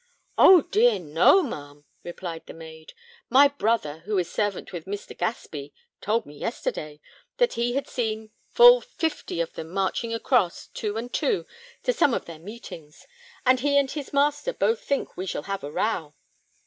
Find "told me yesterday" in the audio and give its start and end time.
6.01-6.99